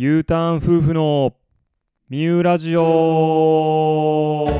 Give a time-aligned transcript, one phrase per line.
[0.00, 1.34] U ターン夫婦の
[2.08, 4.46] ミューラジオ。
[4.46, 4.52] は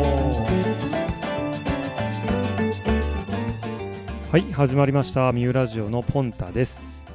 [4.37, 5.31] い始まりました。
[5.31, 7.07] ミューラジオのポンタです、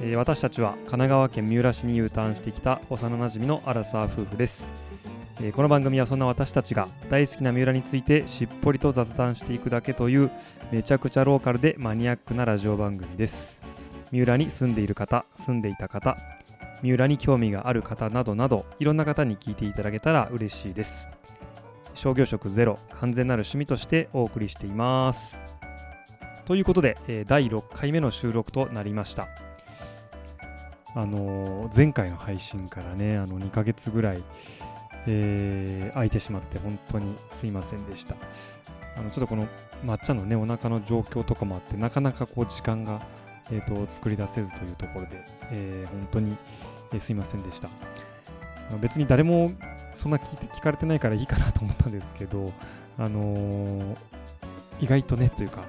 [0.00, 2.80] えー私たちは神奈川県三浦市に U ターンしてきた。
[2.88, 4.72] 幼なじみのアラサー夫婦です、
[5.42, 10.30] えーこの番組はそんな私たちが大好きな三浦についてしっぽりと雑談していくだけという
[10.70, 13.60] めちゃくちゃローカルでマニアックなラジオ番組です。
[14.10, 16.16] 三浦に住んでいる方住んでいた方
[16.82, 21.08] 三浦に興味がある方などなどいろんな方に聞いていただけたら嬉しいです。
[21.94, 25.40] 商業職ゼロ完全なる趣味としてお送りしています。
[26.44, 29.28] ということで、第6回目の収録となりました。
[30.94, 34.22] あの前回の配信からねあの2ヶ月ぐらい、
[35.06, 38.16] えー空いてしまって本当にすいませんでした。
[38.96, 39.46] あのちょっとこの
[39.84, 43.00] 抹茶のねお腹の状況とかもあってなかなかこう時間が
[43.50, 46.36] えー、と作り出せずというところで、えー本当に、
[46.92, 47.68] えーすいませんでした。
[48.80, 49.52] 別に誰も
[49.94, 52.52] そんな聞聞かれてないからいいかなと思ったんですけど、
[52.98, 53.96] あのー
[54.80, 55.64] 意外とねというか、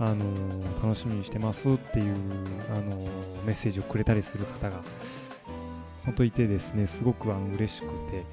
[0.00, 2.14] あのー楽しみにしてますっていう、
[2.74, 2.96] あの
[3.44, 4.80] メッセージをくれたりする方が
[6.04, 8.24] 本当いてですね、すごくあの嬉しくて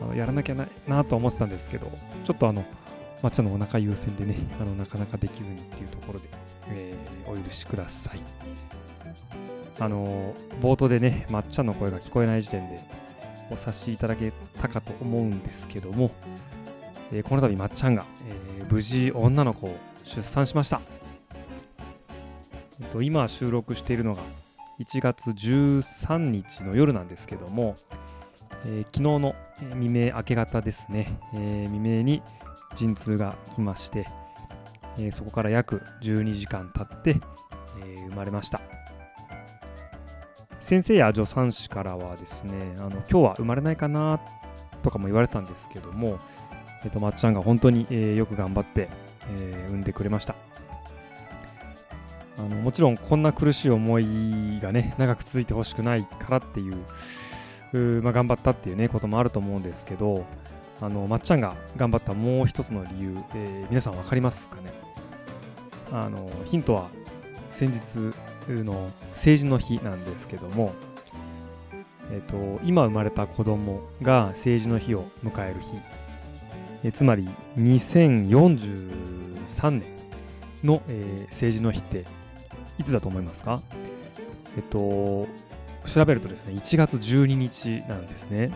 [0.00, 1.90] あの、やらなきゃななと思ってたんですけど、
[2.24, 2.64] ちょっとあの
[3.22, 6.28] 抹茶のお腹優先でね、あのなかなかできずにっていうところで、
[6.70, 8.20] えーお許しください。
[9.82, 12.80] あの冒頭でね、抹茶の声が聞こえない時点で
[13.50, 16.12] お察しいただけたかと思うんですけども、
[17.10, 20.80] えーこの度まっちゃんが、えー無事女の子を出産しました。
[22.80, 24.22] えっと、今収録しているのが
[24.78, 27.76] 1月13日の夜なんですけども、
[28.64, 29.34] えー昨日の
[29.72, 32.22] 未明明け方ですね、え未明に
[32.76, 34.06] 陣痛が来まして、
[34.96, 37.16] えそこから約12時間経って、
[37.84, 38.60] え生まれました
[40.62, 44.20] 先生や助産師からはですねあの今日は生まれないかな
[44.82, 46.18] とかも言われたんですけども、
[46.84, 48.88] えっとまっちゃんが本当に、えーよく頑張って、
[49.28, 50.34] えー産んでくれました。
[52.38, 56.76] あのもちろんこんな苦しい思いがね長く続いてほしくないからっていう
[57.74, 60.24] うまあ、頑張ったっていうねこともあると思うんですけど
[60.80, 64.72] あのまっちゃんが頑張ったもう一つの理由、えー皆さん分かりますかね？
[65.92, 66.88] あのヒントは
[67.50, 68.14] 先日
[68.48, 70.72] の成人の日なんですけども、
[72.10, 75.76] えっと今生まれた子供が成人の日を迎える日、
[76.84, 79.84] えつまり2043年
[80.64, 82.04] の、えー成人の日って
[82.78, 83.60] いつだと思いますか？
[84.56, 85.26] えっと
[85.84, 88.50] 調べるとですね1月12日なんですね。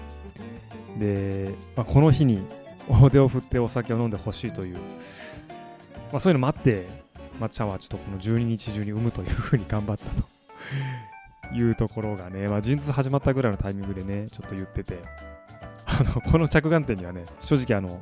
[0.98, 2.40] で、まあ、この日に
[2.88, 4.80] 大手を振ってお酒を飲んでほしいという、ま
[6.14, 6.86] あ、そういうのもあって
[7.38, 10.04] まっちゃんはちょっとこの12日中に産むというふうに頑張った
[11.50, 14.98] というところがね、 まあ、陣痛始まったぐらいのタイミングでね、ちょっと言ってて、
[15.86, 18.00] あのこの着眼点にはね、正直あの、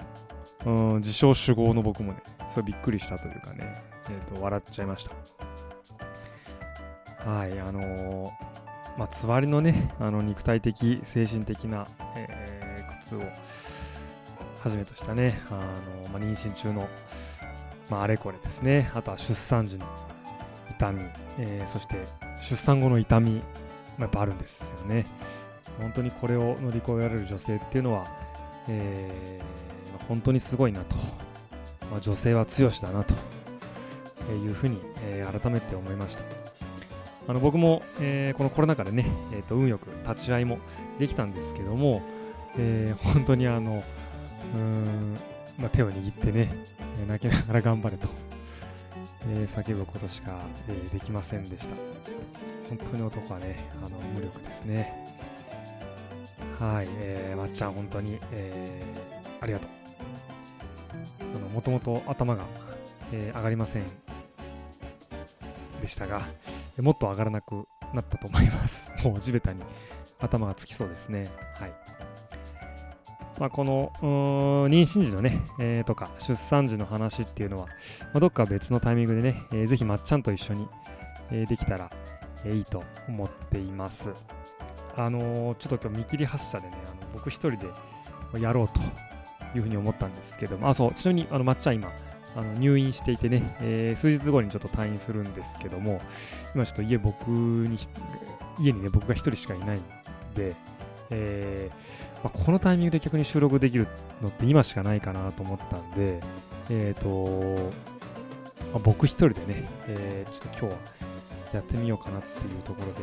[0.66, 5.08] うん、自称主語の僕もね、すごいびっくりしたというかね、えーと笑っちゃいまし
[7.24, 7.30] た。
[7.30, 8.30] はい、あのー
[8.98, 13.20] まあ、つわりのね、あの肉体的、精神的な、えー苦痛を
[14.62, 16.88] はじめとしたね、あのまあ、妊娠中の、
[17.90, 19.86] まあ、あれこれですね、あとは出産時の
[20.70, 21.04] 痛み、
[21.38, 21.96] えーそして
[22.40, 23.42] 出産後の痛み、ま
[23.98, 25.06] あやっぱあるんですよね。
[25.78, 28.06] 本当にこれを乗り越えられる女性っていうのは、
[28.68, 29.64] えー
[30.08, 30.96] 本当にすごいなと、
[31.90, 33.14] まあ、女性は強しだなと。
[34.32, 36.24] いうふうに、えー改めて思いました。
[37.28, 40.58] あの僕も、えーこのコロナ禍でね、えーと運よく立ち会いも
[40.98, 42.02] できたんですけども、
[42.58, 43.82] えー本当にあの
[44.54, 45.18] うん、
[45.58, 46.54] まあ、手を握ってね、
[47.02, 48.08] え泣きながら頑張れと、
[49.28, 50.38] えー叫ぶことしか、
[50.68, 51.74] えーできませんでした。
[52.68, 55.14] 本当に男はね、あの無力ですね。
[56.58, 59.70] はい、えー、まっちゃん、本当に、えーありがとう。
[61.52, 62.44] もともと頭が、
[63.12, 63.82] えー上がりません
[65.80, 66.22] でしたが、
[66.78, 68.90] えもっと上がらなくなったと思います。
[69.04, 69.60] もう地べたに
[70.18, 71.30] 頭がつきそうですね。
[71.58, 71.83] はい。
[73.38, 77.72] まあ、この妊娠時のね、えーとか出産時の話っていうのは、ま
[78.14, 80.68] あ、どっか別のタイミングでね、えーぜひまっちゃんと一緒に、
[81.30, 81.90] えーできたら、
[82.46, 84.10] いいと思っています。
[84.96, 87.58] あのーちょっと今日見切り発車でね、あの僕一人
[88.32, 88.80] でやろうと
[89.56, 91.92] いうふうに思ったんですけども、あ、そう、ちなみにあのまっちゃん今、
[92.36, 96.00] あの入院していてね、えー数日後にちょっと退院するんですけども、
[96.54, 97.76] 今ちょっと家僕に、
[98.60, 99.82] 家にね、僕が一人しかいないん
[100.36, 100.54] で、
[101.10, 103.86] えーまあ、このタイミングで逆に収録できる
[104.22, 106.20] のって今しかないかなと思ったんで、
[106.70, 107.72] えっ、と、
[108.72, 110.78] まあ僕一人でね、えーちょっと今日は
[111.54, 112.98] やってみようかなっていうところで、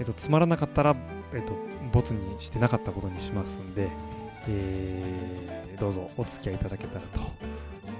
[0.00, 0.96] えっと、つまらなかったら、
[1.34, 1.52] えっと、
[1.92, 3.88] ボツにしてなかったことにしますんで、
[4.48, 7.20] えー、どうぞお付き合いいただけたらと、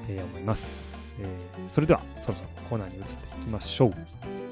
[0.08, 1.26] え、思います、え。
[1.68, 4.45] それではそろそろコーナーに移っていきましょう。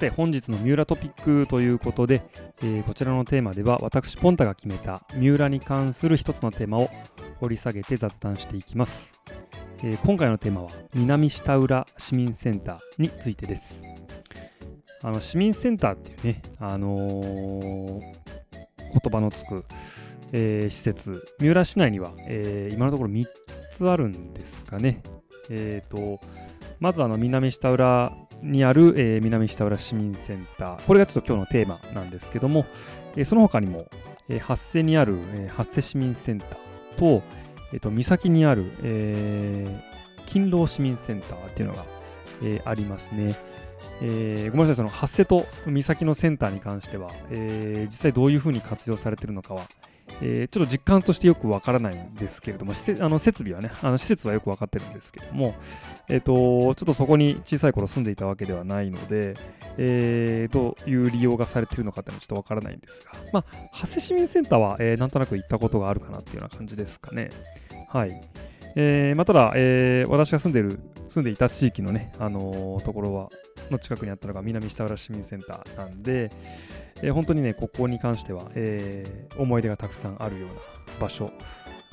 [0.00, 2.22] て本日の三浦トピックということで、
[2.62, 6.90] えー、こちらのテーマでは私ポンタが決めた三浦に関する一つのテーマを
[7.38, 9.20] 掘り下げて雑談していきます、
[9.84, 13.82] えー、今回のテーマは南下浦市民センターについてです。
[15.02, 18.02] あの市民センターっていうね、あのー、言
[19.10, 19.64] 葉のつく、
[20.32, 21.26] えー、施設。
[21.40, 23.26] 三浦市内には、えー、今のところ3
[23.70, 25.02] つあるんですかね。
[25.48, 26.20] えっ、と
[26.80, 28.12] まずあの南下浦
[28.42, 30.82] にある、えー、南下浦市民センター。
[30.82, 32.66] これがちょっと今日のテーマなんですけども、
[33.16, 33.86] えー、その他にも、
[34.28, 37.22] えー、発生にある、えー、発生市民センターと、
[37.72, 41.84] えー、と三崎にある、えー、勤労市民センターっていうのが、
[42.42, 43.34] えー、ありますね。
[44.02, 49.62] えー、ごめんなさい、その発生と三崎のセンターに関しては、えー、実際どういうふうに活用されてるのかは、
[50.22, 55.54] えー、ちょっと実感としてよくわからないんですけれども、あの設備はね、あの施設はよくわかってるんですけども、
[56.08, 59.34] えっ、ー、と、ちょっとそこに小さい頃住んでいたわけではないので、
[59.76, 67.30] えー、どういう利用がされてるのかっていうのはちょっとわからないんですが、まあ、長谷市民センターは、えー、なんとなく行ったことがあるかなっていうような感じですかね。
[67.88, 68.20] はい。
[68.76, 73.28] えーまあ、ただ、えー、私が住んでる、住んでいた地域のね、あのー、ところは、
[73.70, 76.30] の近くにあったのが南下浦市民センターなんで、
[77.02, 80.54] えー、本当にね、ここに関しては、えー、思い出がたくさんあるような
[81.00, 81.30] 場所、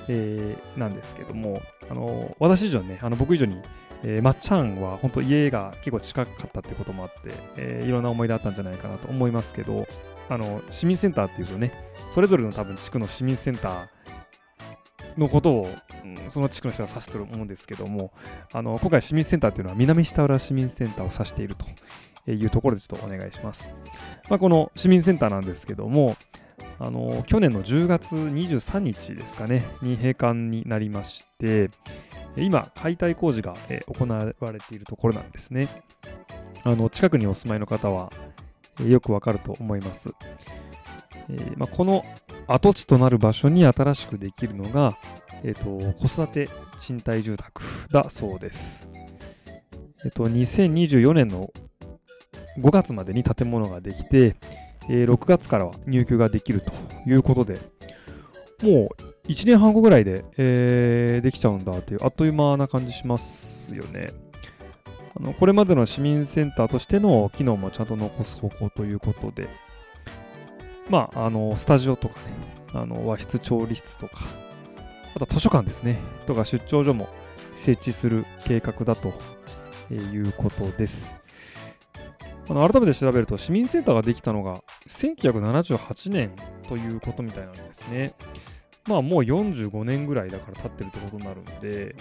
[0.08, 3.58] えー、なんですけども、あの私以上ね、あの僕以上に、
[4.04, 9.88] えー、まっちゃんは本当家が結構近かったってこともあって、えー、いろんな思い出あったんじゃないかなと思いますけど、
[10.30, 11.72] あの市民センターっていうとね、
[12.14, 13.88] それぞれの多分地区の市民センター
[15.18, 15.70] のことを、
[16.04, 18.12] うん、その地区の人が指してると思うんですけども、
[18.54, 23.70] あの今回市民センターっていうのは南下浦市民センターを指しているというところでちょっとお願いします。
[24.30, 26.16] まあ、この市民センターなんですけども、
[26.80, 31.70] あの去年の10月23日ですかね、に閉館になりまして、
[32.36, 33.56] 今、解体工事が
[33.88, 35.68] 行われているところなんですね。
[36.64, 38.12] あの近くにお住まいの方は
[38.86, 40.14] よくわかると思います。
[41.30, 42.04] えーまあ、この
[42.48, 44.98] 跡地となる場所に新しくできるのが、
[45.44, 48.90] えーと、子育て賃貸住宅だそうです。
[50.06, 51.52] えっ、ー、と、2024年の
[52.60, 54.36] 5月までに建物ができて、
[54.90, 56.72] えー、6月からは入居ができると
[57.08, 57.60] いうことで、
[58.64, 58.90] も
[59.28, 64.10] う1年半後ぐらいで、えー、できちゃうんだっていう、あっという間な感じしますよね。
[65.20, 69.48] あのこれまでの市民センターとしての機能もちゃんと残す方向ということで、
[70.90, 72.26] まあ、あのスタジオとかね、
[72.74, 74.20] あの和室、調理室とか、
[75.16, 77.10] あと図書館ですね、とか出張所も
[77.56, 79.14] 設置する計画だと
[79.94, 81.14] いうことです。
[82.50, 86.32] あの改めて調べると市民センターができたのが1978年
[86.70, 88.14] ということみたいなんですね。
[88.88, 91.96] まあもう45年ぐらいだから経ってるってことになるんで、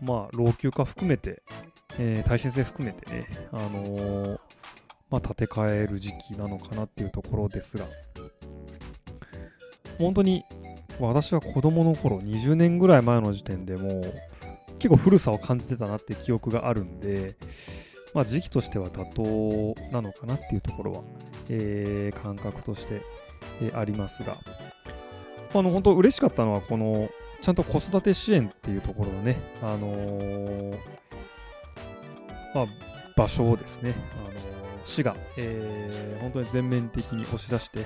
[0.00, 1.42] まあ老朽化含めて、
[1.98, 4.38] えー、耐震性含めてね、あのー、
[5.10, 7.84] まあ建て替える時期なのかなっていうところですが、
[9.98, 10.44] 本当に
[10.98, 14.14] 私は子供の頃、20年ぐらい前の時点でもう
[14.78, 17.36] 結構古さを感じてたなって記憶があるんで、
[18.14, 21.02] まあ、時期としては妥当なのかなっていうところは、
[21.48, 23.02] えー、感覚として、
[23.62, 24.38] えー、ありますが、
[25.54, 27.08] あの本当嬉しかったのは、この
[27.40, 30.78] ちゃんと子育て支援っていうところのね、あのー、
[32.54, 32.66] まあ、
[33.16, 33.94] 場所をですね、
[34.26, 34.40] あのー、
[34.90, 37.80] 市が、えー、本当に全面的に押し出して、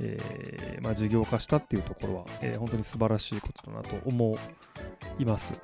[0.00, 4.36] えーまあ、事業化したっていうところは、えー、本当に素晴らしいことだなと思
[5.18, 5.54] います。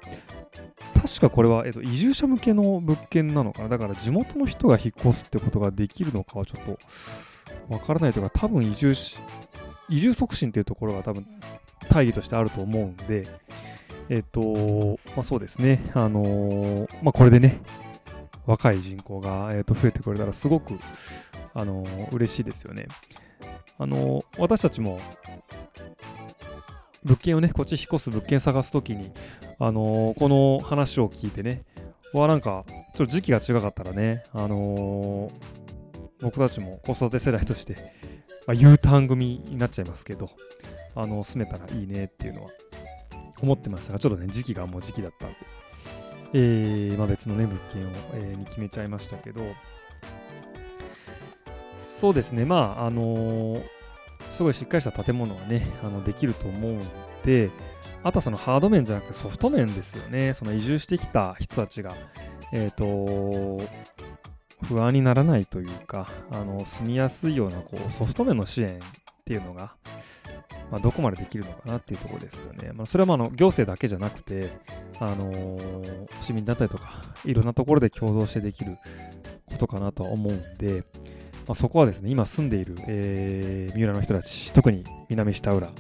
[0.95, 3.69] 確かこれは、えっと、移住者向けの物件なのかな？
[3.69, 6.79] だから地元の人が引っ越すってことができるのかはちょっと
[7.69, 9.17] わからないというか、多分移住し、
[9.89, 11.27] 移住促進っていうところが多分
[11.89, 13.27] 大義としてあると思うんで、
[14.09, 15.85] えっと、まあ、そうですね。
[15.95, 17.61] あのー、まあ、これでね、
[18.49, 20.79] 若い人口が、えー、と増えてくれたらすごく、
[21.53, 22.89] あのー、嬉しいですよね。
[23.79, 24.99] あのー、私たちも
[27.05, 29.13] 物件をね、こっち引っ越す物件探すときに、
[29.59, 31.63] あのー、この話を聞いてね、
[32.15, 32.65] わ、なんか、
[32.95, 35.31] ちょっと時期が違かったらね、あの、
[36.23, 37.75] 僕たちも子育て世代として、
[38.47, 40.31] まあ、U ターン組になっちゃいますけど、
[40.95, 42.51] あの、住めたらいいねっていうのは
[43.43, 45.37] 思ってましたが、ちょっとね、時期がもう時期だったんで、
[46.35, 49.43] えーまあ、別のね、物件を、えーに決めちゃいましたけど、
[51.79, 53.79] そうですね、まあ、あのー
[54.31, 56.81] すごいしっかりした建物はね、あのできると思うん
[57.25, 57.51] で、
[58.03, 60.35] あとはそのハード面じゃなくてソフト面ですよね。
[60.35, 61.95] その移住してきた人たちが、
[62.53, 63.61] えっ、と、
[64.67, 68.81] 不安にならないというか、あの住みやすいようなこうソフト面の支援っ
[69.25, 69.75] ていうのが、
[70.71, 72.73] まあ、どこまでできるのかなっていうところですよね。
[72.75, 74.51] まあ、それはまあの行政だけじゃなくて、
[75.01, 78.77] あのー市民団体とか、いろんなところで共同してできる
[79.47, 80.85] ことかなとは思うんで、
[81.47, 85.71] まあ、そこはですね、今住んでいる、えー三浦の人たち、特に南下浦、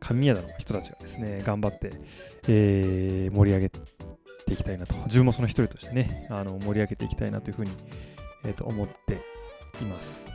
[0.00, 1.92] 上宮田の人たちがですね、頑張って、
[2.48, 3.80] えー盛り上げて
[4.50, 7.72] いきたいなと、自分もその一人としてね、あの盛り上げていきたいなというふうに、
[8.44, 9.14] えーと思って
[9.82, 10.30] います。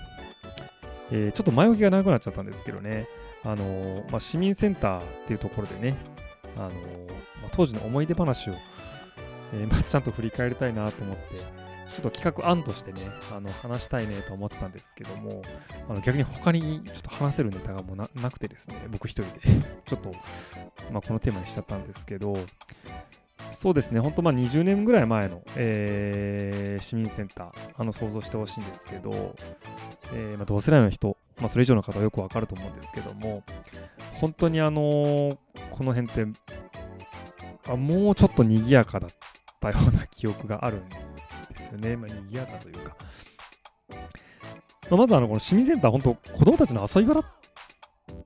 [1.11, 3.07] えーちょっと前置きが長くなっちゃったんですけどね、
[3.45, 5.95] あのまあ、市民センターっていうところでね、
[6.55, 6.71] あのま
[7.47, 8.53] あ当時の思い出話を、
[9.53, 11.35] えー まあ、ちゃんと振り返りたいなと思って、
[11.93, 13.01] ちょっと企画案としてね、
[13.35, 15.41] あの話したいねと思ったんですけども、
[15.89, 19.41] あの逆に他にちょっと話せるネタがもうななくてですね、僕一人で。
[19.85, 20.11] ちょっと、
[20.91, 22.33] まあ、このテーマにしちゃったんですけど、
[23.51, 29.35] そうですね、本当まあ20年ぐらい前の、えー市民センター、あの想像してほしいんですけど、
[30.13, 33.43] えーまあ、同世代の人、まあ、それ以上の方はよくわかると思うんですけども、
[34.13, 35.37] 本当にあのー
[35.71, 36.39] この辺って
[37.67, 39.09] あ、もうちょっと賑やかだっ
[39.59, 41.95] たような記憶があるんですよね。
[41.97, 42.95] まあ、賑やかというか。
[44.89, 47.25] まあまずあのこの市民センター、本当子供たちの遊び場だっ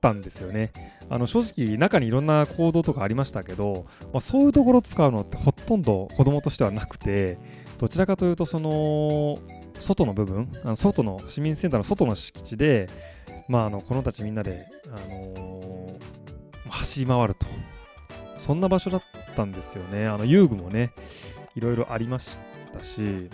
[0.00, 0.72] たんですよね。
[1.08, 7.38] あの正直、中にいろんな行動とかありましたけど、まあ、そういうところを使うのってほとんど子供としてはなくて、
[7.78, 9.38] どちらかというと、その、
[9.80, 12.88] 外の部分、あの外の市民センターの外の敷地で、
[13.48, 15.68] まあ、あの子供たちみんなで、あのー
[16.70, 17.46] 走り回ると。
[18.38, 19.02] そんな場所だっ
[19.36, 20.06] たんですよね。
[20.06, 20.92] あの遊具もね、
[21.54, 22.38] いろいろありまし
[22.72, 23.30] たし、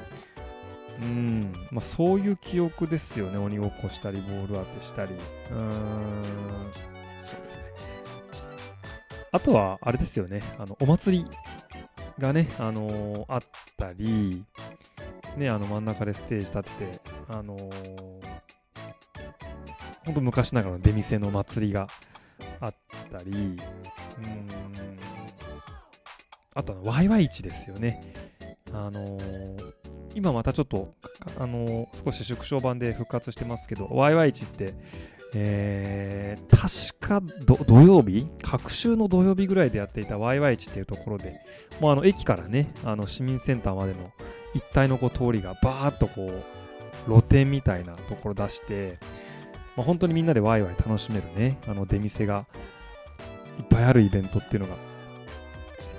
[1.03, 3.39] うん、まあ、そういう記憶ですよね。
[3.39, 5.13] 鬼ごっこしたり、ボール当てしたり。
[5.13, 6.23] うーん、
[7.19, 7.65] そうですね。
[9.33, 10.41] あとは、あれですよね。
[10.59, 11.27] あの、お祭り
[12.19, 13.41] がね、あのーあっ
[13.77, 14.45] たり、
[15.37, 17.71] ね、あの真ん中でステージ立って、あのー、
[20.05, 21.89] 本当昔ながらの出店の祭りが
[22.61, 22.75] あっ
[23.11, 23.59] たり、うーん、
[26.55, 28.13] あとはワイワイ市ですよね。
[28.73, 29.75] あのー
[30.17, 30.95] 今またちょっと、
[31.41, 34.73] あのー少し縮小版で復活してますけど、ワイワイ市って、
[35.35, 36.45] えー
[36.99, 37.23] 確か
[37.67, 38.27] 土曜日？
[38.43, 41.41] 隔週の土曜日ぐらいでやっていたワイワイ市っていうところで、
[41.79, 44.11] もうあの駅からね、あの市民センターまでの
[44.55, 46.43] 一帯のこう通りがバーっとこう
[47.07, 48.99] 露店みたいなところ出して、
[49.77, 52.47] まあ、本当にみんなでワイワイ楽しめるね、あの出店が
[53.59, 54.77] いっぱいあるイベントっていうのが、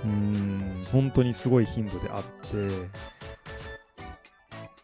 [0.04, 2.68] うん、本当にすごい頻度であって、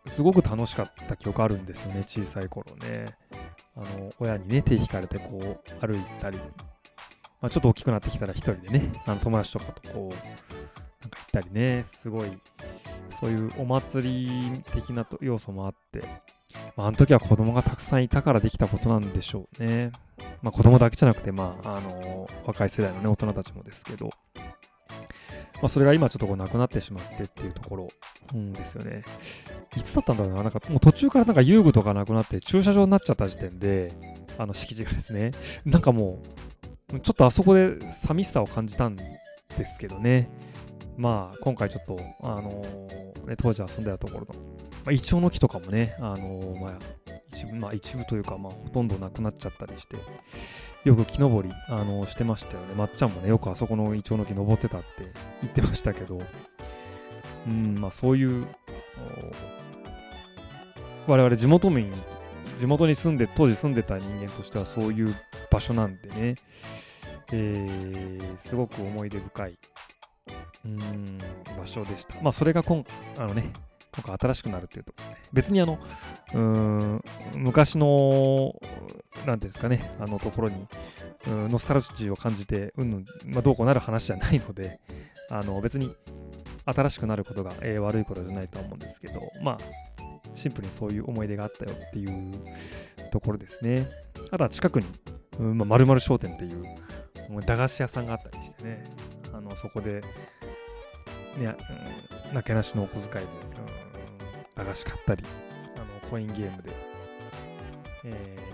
[0.07, 3.07] すごく楽しかった記憶あるんですよね、小さい頃ね。
[3.77, 6.39] あの親にね、手引かれてこう歩いたり、
[7.41, 12.31] まあ、ちょっと大きくなってきたら一人でね、あの友達とかとこう、なんか行ったりね、すごい、
[13.11, 16.01] そういうお祭り的な要素もあって、
[16.77, 19.91] まあ、あの時は子供がたくさんいたからできたことなんでしょうね。
[20.43, 24.11] まあ、子供だけじゃなくて、まあ、あの若い世代のね、大人たちもですけど、
[25.63, 27.89] まあ、それが今ちょっとこうなくなってしまってっていうところ、
[28.35, 29.05] うんですよね。
[29.77, 33.93] いつだったんだろうな、なんかもう途中からなんか遊具とかなくなって駐車場になっちゃった時点で、
[34.39, 35.31] あの敷地がですね、
[35.65, 36.21] なんかも
[36.93, 39.05] う、ちょっとあそこで寂しさを感じたんで
[39.65, 40.29] すけどね。
[40.97, 44.52] まあ、今回ちょっと、あのーね、当時遊んでたところの、
[44.85, 46.79] まあ、イチョウの木とかもね、あのーまあ、
[47.33, 49.97] 一部、まあ、一部というか、まあ、ほとんどなくなっちゃったりして、
[50.85, 52.75] よく木登り、あのーしてましたよね。
[52.77, 54.87] まっちゃんもね、よくあそこのイチョウの木登ってたって
[55.43, 56.21] 言ってましたけど、
[57.47, 58.47] うん、まあ、そういう、
[61.07, 61.93] 我々地元民、
[62.59, 65.15] 地元に住んで、当時住んでた人間としてはそういう
[65.51, 66.35] 場所なんでね、
[67.33, 69.59] えーすごく思い出深い、
[70.67, 71.19] うん、
[71.59, 72.15] 場所でした。
[72.23, 72.85] まあ、それが今
[73.19, 73.51] あのね、
[73.95, 74.95] 今回新しくなるっていうと、
[75.33, 75.79] 別にあの、
[76.35, 77.03] うん、
[77.37, 78.55] 昔の、
[79.27, 80.67] なんていうんですかね、あのところに、
[81.27, 84.81] うんノスタルジーを感じて、うん、まあ、どうこうなる話じゃないので、
[85.31, 85.95] あの別に
[86.65, 89.59] 新しくなることが、えー悪いことじゃないとは思うんですけど、まあ、
[90.35, 92.33] シンプルにそういう思い出があったよっていう
[93.11, 93.89] ところですね。
[94.31, 94.87] あとは近くに、
[95.39, 96.65] うんまあ、商店っていう、
[97.45, 98.85] 駄菓子屋さんがあったりしてね、
[99.33, 100.01] あのそこで、
[101.39, 101.57] ね、
[102.29, 103.52] うん、なけなしのお小遣いで、
[104.57, 105.25] 駄菓子買ったり、
[105.77, 106.71] あのコインゲームで、
[108.05, 108.53] えー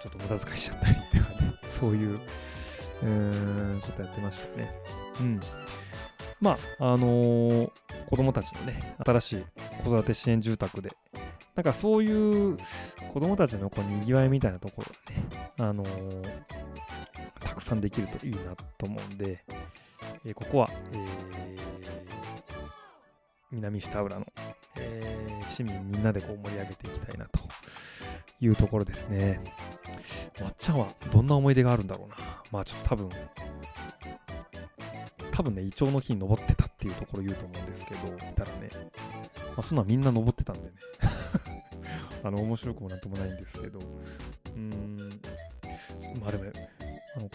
[0.00, 4.74] ちょっと無駄遣いしちゃったりとかね、 そういう、うーんことやってましたね。
[5.20, 5.40] うん
[6.40, 7.70] まああのー、
[8.08, 9.44] 子供たちのね新しい
[9.84, 10.90] 子育て支援住宅で
[11.54, 12.56] なんかそういう
[13.12, 16.40] 子供たちのこうにぎわいみたいなところがね、あのー、
[17.40, 19.44] たくさんできるといいなと思うんで、
[20.24, 21.06] えー、ここは、えー、
[23.50, 24.26] 南下浦の、
[24.80, 27.40] えー、市民みんなでこう盛り上げていきたいなと
[28.40, 29.40] いうところですね。
[30.40, 32.16] まっちゃんはどんな思い出があるんだろうな。
[32.50, 33.08] まあちょっと多分、
[35.30, 38.70] 多分ね、イチョウの木に登ってたっていうところ言うと思うんですけど、いたらね、
[39.48, 40.70] まあ、そんなみんな登ってたんでね。
[42.22, 44.96] あの、面白くもなんともないんですけど、うーん、
[46.20, 46.44] まあでも、
[47.16, 47.30] あの、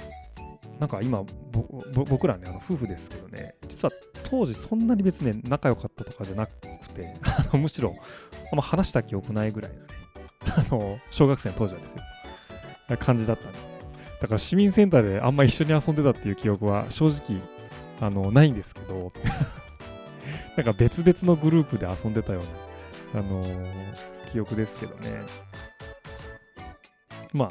[0.80, 1.24] なんか今、
[1.94, 3.92] 僕らね、あの夫婦ですけどね、実は
[4.24, 6.54] 当時そんなに別に、仲良かったとかじゃなく
[6.90, 7.14] て、
[7.54, 7.96] むしろ、
[8.52, 9.86] あんま話した記憶ないぐらいなね、
[10.70, 12.02] あの、小学生の当時はですよ、
[13.00, 13.60] 感じだったんで。
[14.22, 17.42] だから市民センターであんま一緒に遊んでたっていう記憶は正直、
[18.02, 19.12] あの、ないんですけど、
[20.58, 22.42] なんか別々のグループで遊んでたよ
[23.14, 25.10] うな、あのー、記憶ですけどね。
[27.34, 27.50] まあ、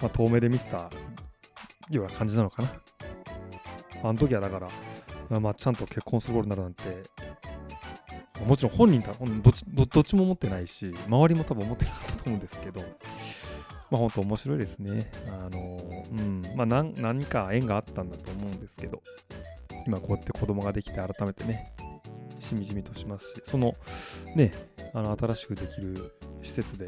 [0.00, 0.90] まあ、遠目で見てた
[1.90, 2.68] ような感じなのかな。
[4.04, 4.60] あの時はだか
[5.30, 6.84] ら、まあ、ちゃんと結婚する頃になるなんて、
[8.46, 12.80] もちろん本人たどっちどっちも思ってないし、周りも多分思ってなかったと思うんですけど、
[13.90, 15.10] まあ本当面白いですね。
[15.28, 15.80] あの
[16.10, 19.02] うん、まあ何何か縁があったんだと思うんですけど、
[19.86, 21.72] 今こうやって子供ができて改めてね、
[22.40, 23.74] しみじみとしますし、その
[24.34, 24.52] ね、
[24.94, 25.96] あの新しくできる
[26.42, 26.86] 施設で、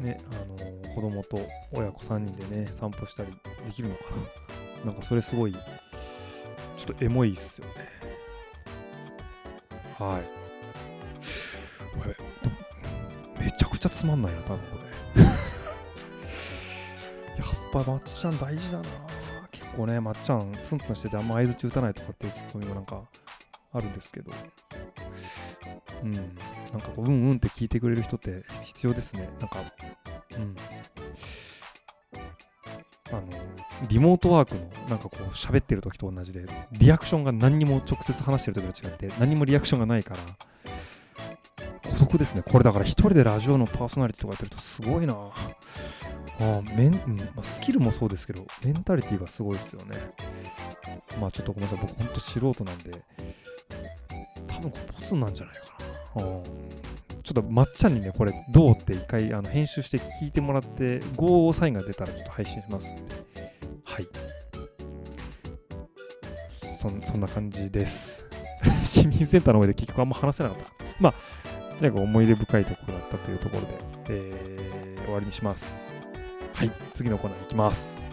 [0.00, 1.38] ね、あの子供と
[1.72, 3.32] 親子3人でね、散歩したり
[3.66, 4.04] できるのか
[4.84, 4.86] な。
[4.86, 7.99] なんかそれすごい、ちょっとエモいっすよね。
[10.00, 10.22] はい。
[11.98, 12.16] これ、
[13.44, 14.64] めちゃくちゃつまんないな、多分こ
[15.16, 15.22] れ。
[15.22, 15.30] や
[17.44, 18.84] っぱまっちゃん大事だな。
[19.50, 23.02] 結構ね、まっちゃんツンツンしててあんま合図打たないとかっていうツッコミもなんか
[23.72, 24.32] あるんですけど、
[26.02, 26.24] うん、なん
[26.80, 29.28] かこう、うんうんって聞いてくれる人って必要ですね。
[29.38, 29.58] なんか、
[30.32, 30.56] うん。
[33.88, 40.20] リモートワークのなんかこう喋ってる時と同じで、リアクションが何にも直接話してる時と違って、何もリアクションがないから、
[41.90, 42.42] 孤独ですね。
[42.42, 45.14] これだから一人でラジオのパーソナリティとかやってるとすごいな
[46.40, 46.92] あメン、
[47.34, 49.96] まあ、スキルもそうですけど、メンタリティーがすごいですよね。
[51.20, 52.92] まあちょっとごめんなさい、僕ほんと素人なんで、
[54.46, 55.60] 多分これボツなんじゃないか
[56.16, 56.24] な。
[56.26, 56.42] うん
[57.22, 63.19] ちょっとまっちゃんにね、これどうって一回あの編集して聞いてもらって、ゴーサインが出たらちょっと配信しますんで。
[66.80, 68.26] そそんな感じです。
[68.84, 70.64] 市民センターの上で結局あんま話せなかった。
[70.98, 71.14] まあ、
[71.78, 73.68] とにかく思い出深いところだったというところで、
[74.08, 75.92] えー、終わりにします。
[76.54, 78.09] はい、次のコーナーいきます。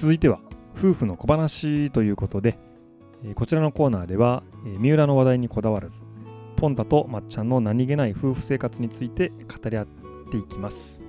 [0.00, 0.38] 続いては
[0.76, 2.56] 夫婦の小話ということで、
[3.34, 4.44] こちらのコーナーでは、
[4.78, 6.04] 三浦の話題にこだわらず
[6.54, 9.86] ポンタとまっちゃんの何気ない夫婦生活について語り合っ
[10.30, 11.02] ていきます、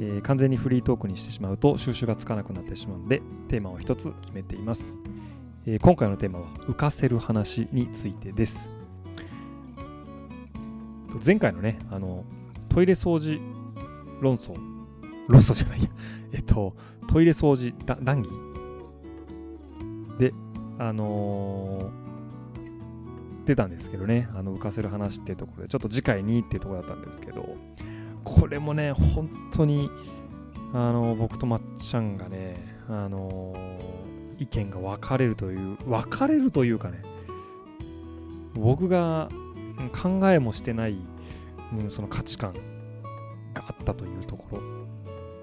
[0.00, 4.98] えー、完全にフリートークにしてしまうと収集がつかなくなってしまうのでテーマを一つ決めています、
[5.66, 8.68] えー、今回のテーマは浮かせる話についてです。
[11.24, 12.24] 前回のねあの
[12.68, 13.40] トイレ掃除
[14.20, 14.71] 論争
[15.28, 15.88] 論争じゃないや。
[16.32, 16.74] えっと
[17.08, 18.30] トイレ掃除談義
[20.18, 20.32] で、
[20.78, 27.56] あのー、出たんですけどね、あの浮かせる話っていうところで、ちょっと次回にっていうところだったんですけど、
[28.24, 29.90] これもね、本当に、
[30.72, 37.02] あのー、僕とまっちゃんがね、あのー、意見が分かれるという、分かれるというかね、
[38.54, 39.28] 僕が
[40.02, 40.96] 考えもしてない、
[41.72, 42.54] うん、その価値観
[43.54, 44.81] があったというところ。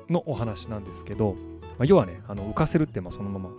[0.10, 1.36] のお話なんですけど、
[1.78, 3.50] まあ、要はね、あの浮かせるってまあそのまま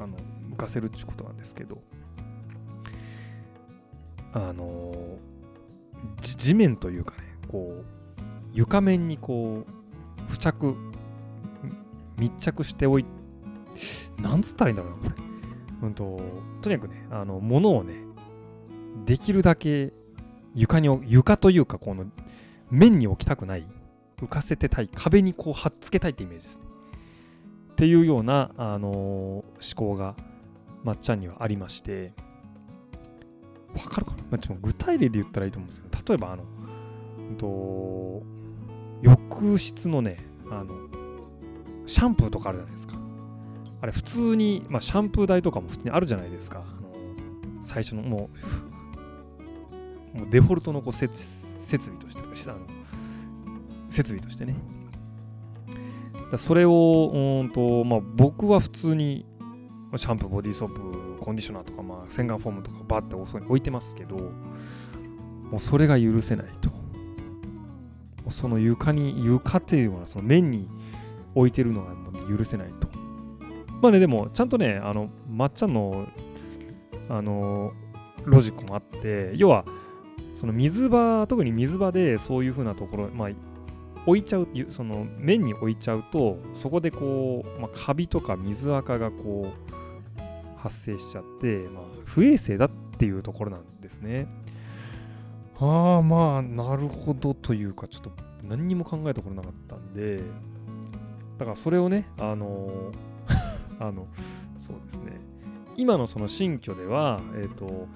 [0.00, 0.16] あの
[0.52, 1.82] 浮かせるっていうことなんですけど、
[4.32, 5.18] あの
[6.20, 7.84] 地面というかね、こう、
[8.52, 10.74] 床面にこう、付着、
[12.16, 13.04] 密着しておい、
[14.18, 15.24] なんつったらいいんだろうな、これ。
[15.82, 16.20] うんと、
[16.62, 17.94] とにかくね、あの、物をね、
[19.06, 19.92] できるだけ
[20.54, 22.06] 床に、床というか、この
[22.70, 23.66] 面に置きたくない、
[24.20, 26.64] 浮かせてたい、壁にこう貼っつけたいってイメージですね。
[27.72, 30.16] っていうような、あのー思考が
[30.84, 32.12] まっちゃんにはありまして。
[33.74, 36.44] わかるかな、まあ、ちょっと具体例で言ったらいいと思うんですけど例えばあの、
[37.30, 38.22] うんと、
[39.02, 40.18] 浴室のね
[40.50, 40.74] あの
[41.86, 42.94] シャンプーとかあるじゃないですか。
[43.82, 46.64] あれ普通に、まあ、シャンプー台とかも普通にあるじゃないですか。
[46.66, 48.30] あの最初のも
[50.14, 51.16] うもうデフォルトのこう設
[51.58, 52.60] 設備としてあの
[53.90, 54.56] 設備としてね
[56.30, 59.26] だそれをうんと、まあ、僕は普通に
[59.96, 66.70] シャンプー、ボディーソープ、コンディショナーとか、まあ、洗顔フォームとかバッて置いてますけど、もうそれが許せないと。
[68.30, 70.68] その床に、床っていうのはその面に
[71.34, 72.88] 置いてるのがもう許せないと。
[73.82, 76.06] まあね、でも、ちゃんとね、あの、まっちゃんの、
[77.08, 77.72] あの、
[78.24, 79.64] ロジックもあって、要は、
[80.36, 83.30] その水場、特に水場でそういうふうなところ、まあ、
[84.06, 94.28] 置いちゃうその面に置いちゃうとそこでこう、まあ、カビとか水垢がこう発生しちゃって、まあ、不衛生だっていうところなんですね。
[95.58, 98.10] ああまあなるほどというかちょっと
[98.42, 100.22] 何にも考えたことなかったんで
[101.36, 102.92] だからそれをねあの
[103.78, 104.06] あの
[104.56, 105.20] そうですね
[105.76, 107.88] 今のその新居ではえっ、ー、と、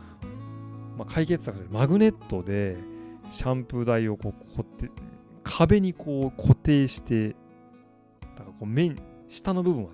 [0.99, 2.77] まあ、解決策としてマグネットで
[3.31, 4.91] シャンプー台をこう凝って
[5.45, 7.37] 壁にこう固定してだか
[8.39, 9.91] らこう面下の部分は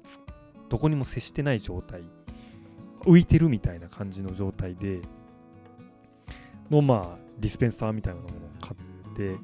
[0.68, 2.02] どこにも接してない状態
[3.02, 5.00] 浮いてるみたいな感じの状態で
[6.70, 8.76] のまあディスペンサーみたいなものを買
[9.12, 9.36] って、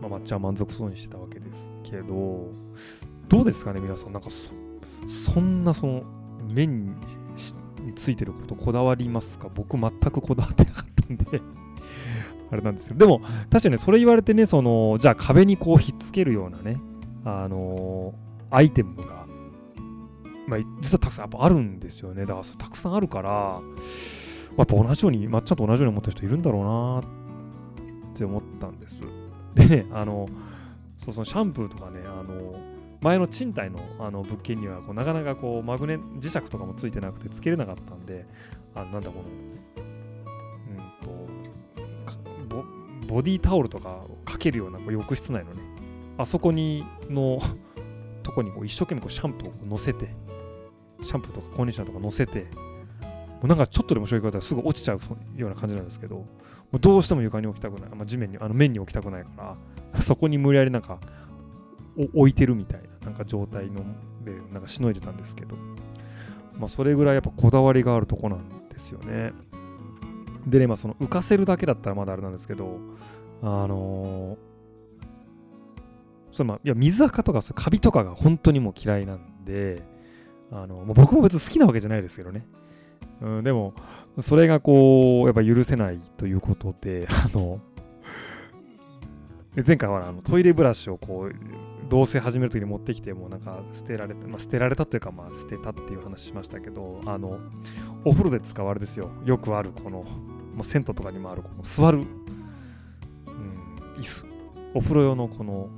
[0.00, 2.48] まあ、抹茶は満足そうにしてたわけですけど
[3.28, 4.12] どうですかね皆さん。
[4.12, 4.50] なんかそ
[5.06, 6.02] そんなその
[6.52, 6.94] 面
[7.80, 9.50] についてることこだわりますか？
[9.54, 11.42] 僕全くこだわってなかったんで。
[12.54, 12.96] あれなんですよ。
[12.96, 16.80] でも、確かにそれ言われてね、その、じゃあ壁にこうひっつけるようなね、
[17.24, 19.26] あのー、アイテムが、
[20.46, 22.24] まあ、実はたくさんやっぱあるんですよね。
[22.26, 23.60] だからたくさんあるから、
[24.56, 29.02] やっぱ同じように、まっちゃんと同じように思った人いるんだろうなって思ったんです。
[29.54, 30.28] でね、あの、
[30.96, 32.54] そうそのシャンプーとかね、あの、
[33.00, 38.24] 前の賃貸のあの物件にはこうなかなかこうマグネ磁石とかもついてなくてつけれなかったんで、
[38.74, 39.22] あなんだこ
[39.73, 39.73] の
[43.14, 45.62] ボディタオルとかをかけるようなこう浴室内のね、
[46.18, 47.38] あそこにの
[48.24, 50.08] とこにこう一生懸命こうシャンプーを乗せて、
[51.00, 54.98] シャンプーとかコンディショナーとか乗せて、もうなんかちょっとでも衝撃があったらすぐ落ちちゃう
[55.36, 56.26] ような感じなんですけど、も
[56.72, 59.56] うどうしても床に置きたくない、まあ、地面に、あの面に置きたくないか
[59.92, 60.98] ら、そこに無理やりなんか
[62.14, 63.84] 置いてるみたいななんか状態の
[64.24, 65.54] でなんかしのいでたんですけど、
[66.58, 69.32] まあ、それぐらいやっぱこだわりがあるとこなんですよね。
[70.46, 72.78] でね、まあ、その浮かせるだけだったらまだあれなんですけど、
[73.42, 74.36] あのー、
[76.32, 79.82] そのまあ、いや水垢とかカビとかが本当にもう嫌いなんで、
[80.50, 82.46] あのも僕も別に好きなわけじゃないですけどね。
[83.20, 83.74] うん、でも、
[84.20, 87.60] それがこう、やっぱ許せないということで、 あの、
[89.66, 91.34] 前回はあのトイレブラシをこう、
[91.88, 97.38] 同棲始めるときに持ってきて、もうなんか捨てられた、まあ、捨てられたというか、まあ捨てたっていう話しましたけど、あの、
[98.04, 99.10] お風呂で使うあれですよ。
[99.24, 100.04] よくある、この、
[100.54, 102.06] もう銭湯とかにもあるこの座る、うん、
[103.98, 104.26] 椅子。
[104.74, 105.68] お風呂用のこの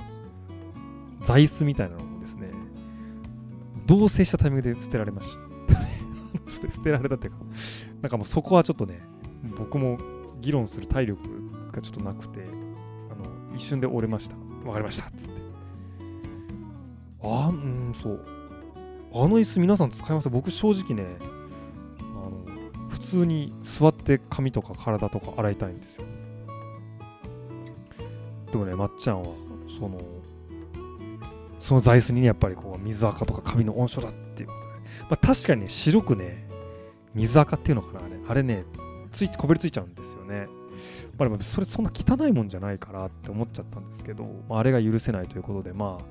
[1.22, 2.50] 座椅子みたいなのもですね
[3.86, 5.36] 同棲したタイミングで捨てられまし
[5.68, 5.88] たね。
[6.48, 7.38] 捨てられたっていうか
[8.02, 9.00] なんかもうそこはちょっとね
[9.58, 9.98] 僕も
[10.40, 11.20] 議論する体力
[11.72, 12.40] がちょっとなくて
[13.10, 14.36] あの一瞬で折れました。
[14.66, 15.40] わかりましたっつって。
[17.22, 18.20] あうんそう。
[19.12, 20.28] あの椅子皆さん使います？
[20.28, 21.16] 僕正直ね
[23.06, 26.04] 通に座って髪とか体とか洗いたいんですよ。
[28.50, 29.28] でもねまっちゃんは
[29.78, 30.00] その
[31.58, 34.66] その座椅子にねやっぱりこう水垢とか髪の温床だっていうことで、
[35.02, 36.48] まあ、確かにね白くね
[37.14, 38.16] 水垢っていうのかなあれ。
[38.28, 38.64] あれね
[39.12, 40.48] ついこびりついちゃうんですよね。
[41.16, 46.04] まあでもそれそんな汚いもんじゃないからって思っちゃったんですけど、まあ、あれが許せないということでまあ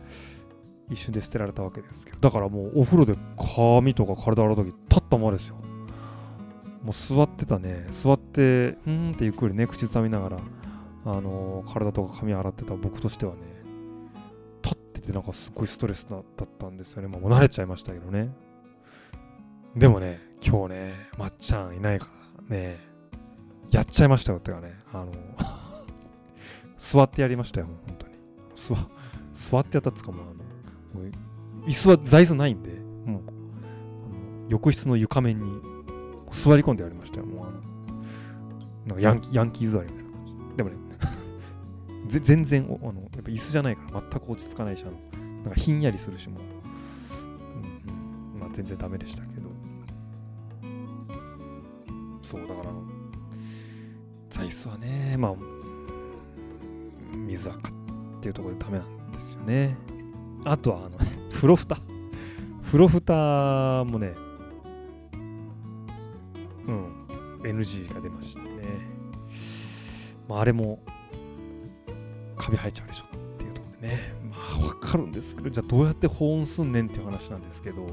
[0.90, 2.20] 一瞬で捨てられたわけですけど。
[2.20, 5.56] だからもうお風呂で髪とか体洗う時立ったままですよ。
[6.86, 7.88] もう座ってたね。
[7.89, 10.38] 座ってうんってゆっくりね口ずさみながら
[11.04, 13.39] あのー、体とか髪洗ってた僕としてはね
[14.62, 16.24] 立っててなんかすごいストレスだっ
[16.60, 18.30] たんですよね、まあ、もう慣れちゃいましたけどね。
[19.76, 22.08] でもね今日ねまっちゃんいないか
[22.50, 22.80] らね
[23.71, 25.12] やっちゃいましたよってかねあの
[26.78, 28.13] 座ってやりましたよもう本当に。
[28.56, 28.76] 座
[29.34, 31.10] 座ってやったっつかもあの
[31.65, 32.69] 椅子は座椅子ないんで
[33.06, 33.32] もうあ
[34.43, 35.75] の浴室の床面に
[36.32, 37.26] 座り込んでやりましたよ。
[37.26, 37.48] もう。
[37.48, 37.60] あの、
[38.88, 40.58] なんかヤンキー、ヤンキー座りみたいな感じ。
[40.58, 40.76] でもね、
[42.08, 46.56] 全然あの、やっぱ椅子じゃないから全く落ち着かないし、あの、なんかひんやりするし、もう、
[48.56, 49.50] 全然ダメでしたけど。
[52.22, 52.72] そうだから
[54.30, 55.36] 座椅子はねまあ
[57.12, 57.72] 水垢っ
[58.22, 59.78] ていうところでダメなんですよね。
[60.44, 60.98] あとはあの
[61.32, 61.78] 風呂蓋。
[62.66, 64.14] 風呂蓋もね
[67.48, 68.50] NG が出ましたね。
[70.28, 70.80] まああれも
[72.36, 74.14] カビ生えちゃうでしょっていうところでね。
[74.30, 77.88] まあわかるんですけどじゃあどうやって保温すんねんっていう話なんですけど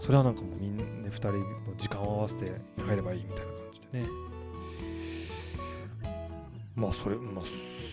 [0.00, 1.44] それはなんかもうみんな、2人の
[1.76, 4.08] 時間を合わせて入ればいいみたいな感じでね。
[6.76, 7.44] まあそれまあ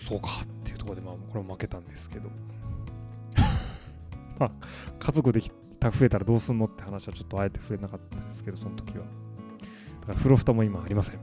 [0.06, 2.28] そうかっていうところでまあこれも負けたんですけど。
[4.38, 4.50] まあ
[4.98, 9.04] 家族できた増えたらどうすんのって話はちょっとあえて触れなかったんですけどその時は。
[10.06, 11.18] だから風呂蓋も今ありません。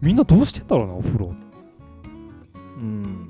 [0.00, 1.34] みんなどうしてんだろうなお風呂。
[2.76, 3.28] うん。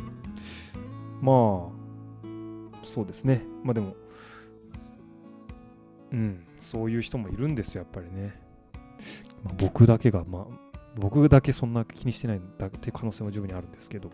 [1.20, 3.42] まあそうですね。
[3.62, 3.94] まあでも
[6.12, 6.46] うん。
[6.58, 8.40] そういう人もいるんですよやっぱりね、
[9.44, 14.10] まあ、僕だけがまあ僕だけそんな気にしてないだって可能性も十分にあるんですけど。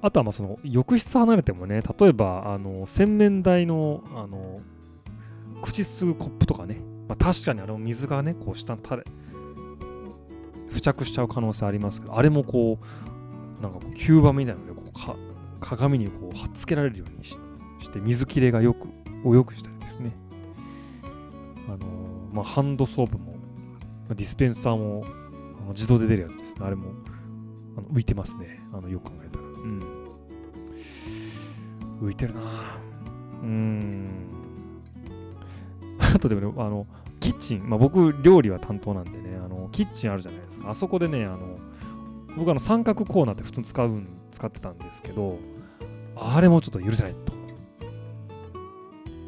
[0.00, 4.60] あとはまあその浴室離れてもね例えばあの洗面台のあの
[5.60, 9.04] 口すぐコップとかね、まあ、確かにあれも水がねこう下に垂れ
[10.68, 12.78] 付着しちゃう可能性ありますけどあれもこ
[13.58, 15.16] うなんかこう吸盤みたいなのでこうか
[15.60, 17.38] 鏡にこう貼っつけられるようにし
[17.90, 18.88] て水切れがよく
[19.24, 20.12] をよくしたりですね
[21.66, 21.78] あの
[22.32, 23.38] まあハンドソープも
[24.14, 26.56] ディスペンサーもあの自動で出るやつですね。
[26.60, 26.92] あれも
[27.76, 28.60] あの浮いてますね。
[28.72, 29.44] あのよく考えたら。
[29.44, 29.82] うん。
[32.02, 32.40] 浮いてるな
[33.42, 34.37] うん。
[36.14, 36.86] あとでもね、あの、
[37.20, 40.70] キッチン、まあ、僕、料理は担当なんでね、あのキッチンあるじゃないですか。
[40.70, 41.58] あそこでね、あの
[42.36, 45.38] 僕あの三角コーナーって普通に使うん使ってたんですけど、
[46.16, 47.32] あれもちょっと許せないと。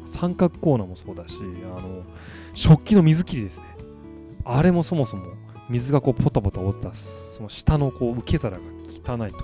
[0.05, 1.35] 三角コーナーもそうだし、
[1.75, 2.03] あの
[2.53, 3.65] 食器の水切りですね。
[4.45, 5.25] あれもそもそも
[5.69, 9.43] 水がこうポタポタ落ちたその下のこう受け皿が汚いと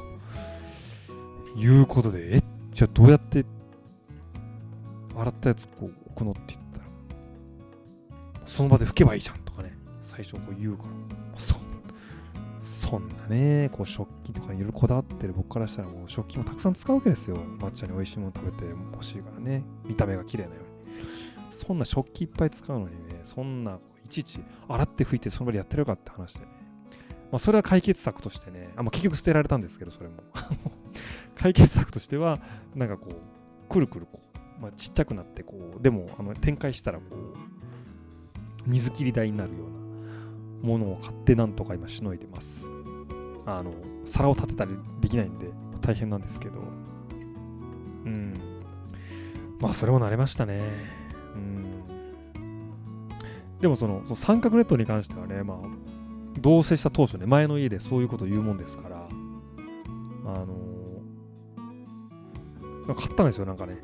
[1.59, 3.45] いうことでえじゃあどうやって
[5.15, 6.66] 洗ったやつこう置くのって言った？
[6.66, 6.66] ら
[8.47, 10.89] その場で拭けばいいじゃんとかね最初こう言うから。
[11.39, 11.59] そ
[12.59, 17.37] そんなねこう食器とかいろいろこだわってる僕からしたらもう食器もたくさん使うわけですよ。
[17.59, 19.63] 抹茶に美味しいもの食べて欲しいからね。
[19.85, 20.89] 見た目が綺麗なよう
[21.43, 21.51] に。
[21.51, 26.45] そんな食器いっぱい使うのにねそんないちいち洗って拭いてその場でやってるかって話で、ね、
[27.31, 30.23] まあ、それは解決策としてね、あまあ、結局捨てられたんですけど、それも。
[31.35, 32.39] 解決策としては、
[32.73, 34.21] なんかこう、くるくるこ
[34.59, 37.35] う、まあ、ちっちゃくなって、こう、でもあの展開したら、こう、
[38.67, 42.69] 水切り台になるようなものを買ってなんとか今しのいでます。
[43.45, 45.47] あの、皿を立てたりできないんで、
[45.81, 46.59] 大変なんですけど、
[48.05, 48.33] うん。
[49.59, 50.69] まあ、それも慣れましたね。
[51.35, 51.83] うん。
[53.61, 55.57] でもそのその三角レッドに関してはね、まあ、
[56.39, 59.07] 同棲した当初ね、前の家でそういうこと言うもんですから、
[60.25, 60.47] あの、
[62.95, 63.77] 買ったんですよ、なんかね、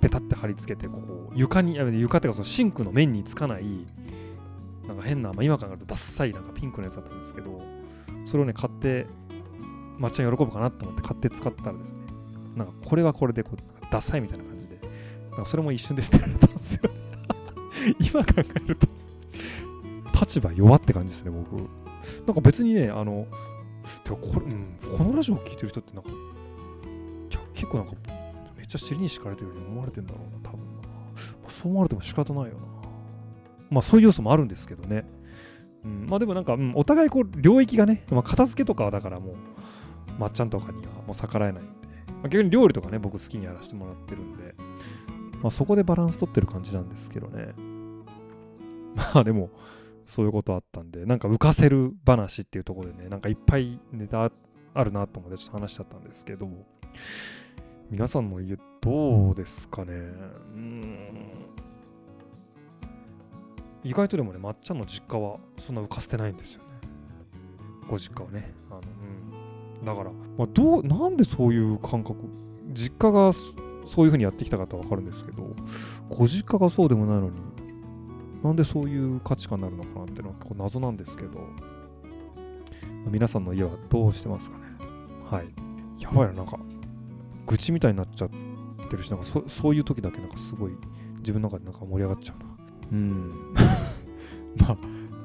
[0.00, 3.86] ペタって貼り付けて、ここ、床に、床っていうか、そのシンクの面につかない、
[4.90, 7.62] なんか変な、まあ、今考えるとダッサいなんかピンクのやつだったんですけど、
[8.24, 9.06] それをね、買って、
[10.00, 12.00] 抹茶に喜ぶかなと思って買って使ったらですね、
[12.56, 13.56] なんかこれはこれでこう、
[13.92, 14.80] ダサいみたいな感じで、
[15.30, 16.90] なんかそれも一瞬で捨てられたんですよ、
[18.12, 18.88] 今考えると
[20.20, 21.56] 立場弱って感じですね、僕。
[22.26, 23.28] なんか別にね、あの、
[24.02, 26.10] てかこれ、うん、このラジオを聴いてる人ってなんか、
[27.54, 27.92] 結構なんか、
[28.56, 30.72] めっちゃ尻に敷かれてるように思われてんだろうな、多分な。
[30.74, 30.82] ま
[31.46, 32.79] あ、そう思われても仕方ないよな。
[33.70, 35.04] まあそういう要素もあるんですけどね。
[35.84, 39.34] うん、まあでもなんか、うん、お互いこう領域がね、まあ、片付けとかはだからもう、
[40.18, 41.72] まっちゃんとかにはもう逆らえないんで、
[42.08, 44.54] まあ、逆に料理とかね、僕好きにやらせてもらってるんで、
[45.40, 47.54] まあそこでバランス取ってる感じなんですけどね。
[48.94, 49.50] まあでも、
[50.04, 54.30] そういうことあったんで、なんか浮かせる話っていうところでね、なんかいっぱいネタ
[54.74, 56.48] あるなと思ってちょっと話しちゃったんですけど、
[57.90, 59.92] 皆さんの家どうですかね？
[59.94, 61.39] うん
[63.82, 66.66] 意外とでもね、まっちゃんの実家はそんな浮かせてないんですよね。
[67.88, 68.52] ご実家はね。
[68.70, 68.80] あの
[69.80, 72.16] うん、だから、まあ、どう、なんでそういう感覚、
[72.72, 75.56] 実家がそういう風にやってきた方はわかるんですけど、
[76.08, 77.36] ご実家がそうでもないのに、
[78.44, 81.40] なんでそういう価値観になるのかなっていうのは結構謎なんですけど、
[83.10, 84.64] 皆さんの家はどうしてますかね？
[85.30, 85.46] はい。
[86.02, 86.58] やばいな、なんか、
[87.46, 88.28] 愚痴みたいになっちゃっ
[88.88, 90.72] てるし、なんかそそういう時だけなんかすごい
[91.18, 92.44] 自分の中でなんか盛り上がっちゃうな。
[92.92, 93.32] うん。
[94.58, 94.76] まあ、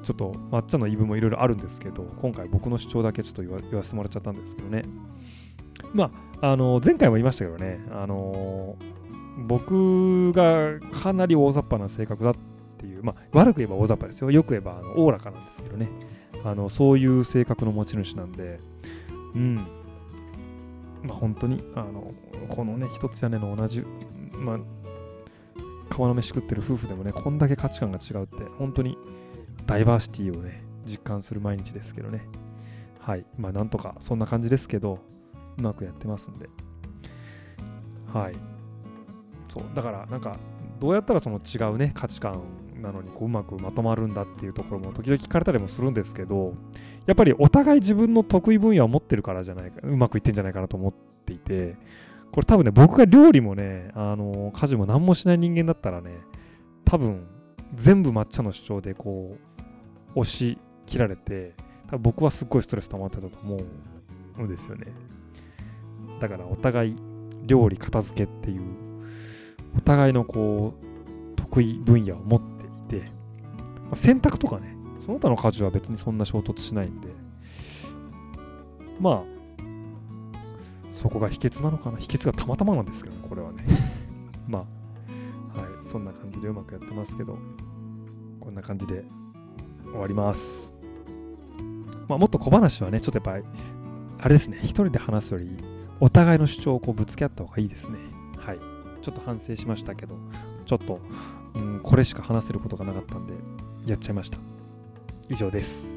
[0.02, 4.84] ちょっと抹茶の言い分もいろいろあるんですけど、今回僕の主張だけちょっと言わせてもらっちゃったんですけどね。
[5.92, 8.76] まあ、あの前回も言いましたけどね、あの
[9.46, 12.34] 僕がかなり大雑把な性格だっ
[12.78, 14.30] ていう、まあ、悪く言えば大雑把ですよ。
[14.30, 15.88] よく言えばおおらかなんですけどね。
[16.44, 18.60] あのそういう性格の持ち主なんで、
[19.34, 19.54] うん。
[21.02, 22.12] まあ、本当に、あの
[22.48, 23.84] このね、一つ屋根の同じ、
[24.32, 24.58] まあ、
[25.90, 28.96] 川の飯食ってる夫婦でもね、こんだけ価値観が違うって、本当に
[29.66, 32.26] ダイバーシティをね、実感する毎日ですけどね。
[33.00, 33.26] はい。
[33.38, 34.98] まあ、なんとか、そんな感じですけど、
[35.58, 36.48] うまくやってますんで。
[38.12, 38.36] はい。
[39.48, 40.38] そう、だから、なんか、
[40.80, 42.42] どうやったらその違うね、価値観
[42.82, 46.54] なのにこううまくまとまるんだっていうところも時々聞かれたりもするんですけど、
[47.06, 51.76] やっぱりお互い自分の得意分野を持ってるからじゃないか、うまくいってんじゃないかなと思っていて、
[52.36, 56.10] これ多分ね、僕が料理もね、あの家事も何もしない人間だったらね、
[56.84, 57.26] 多分
[57.74, 59.38] 全部抹茶の主張でこ
[60.14, 61.54] う、押し切られて、
[61.86, 63.58] 多分僕はすっごいストレス溜まってたと思
[64.38, 64.92] うんですよね。
[66.20, 66.96] だからお互い
[67.46, 68.60] 料理片付けっていう
[69.74, 72.40] お互いのこう得意分野を持っ
[72.86, 73.06] ていて、
[73.84, 77.08] まあ、洗濯とかねその他の家事は別にそんな衝突しないんで
[79.00, 79.35] まあ
[80.96, 81.98] そこが秘訣なのかな？
[81.98, 83.64] 秘訣がたまたまなんですけどねこれはね
[84.48, 84.64] ま
[85.54, 87.38] あはいそんな感じでうまくやってますけど
[88.40, 89.04] こんな感じで
[89.84, 90.74] 終わります
[92.08, 93.44] まあもっと小話はねちょっとやっぱり
[94.18, 97.98] あれですね一人で話すよりお互いの主張をこうぶつけ合った方がいいですね。
[98.36, 98.58] はい。
[99.00, 100.16] ちょっと反省しましたけど、
[100.66, 101.00] ちょっと、
[101.54, 103.34] うん、これしか話せることがなかったんで、
[103.86, 104.38] やっちゃいました。
[105.30, 105.95] 以上です。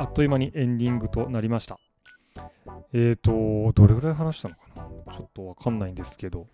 [0.00, 1.78] あっという間にエンディングとなりました。
[2.94, 4.62] えーと、どれぐらい話したのか
[5.06, 5.12] な？
[5.12, 6.46] ちょっとわかんないんですけど、